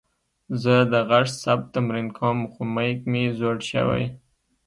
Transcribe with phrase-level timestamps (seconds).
[0.61, 4.03] زه د غږ ثبت تمرین کوم، خو میک مې زوړ شوې.